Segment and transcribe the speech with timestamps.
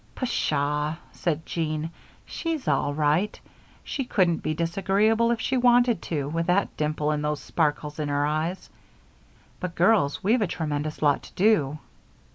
[0.15, 1.91] "Pshaw!" said Jean.
[2.25, 3.39] "She's all right.
[3.83, 8.09] She couldn't be disagreeable if she wanted to with that dimple and those sparkles in
[8.09, 8.71] her eyes;
[9.59, 11.77] but, girls, we've a tremendous lot to do."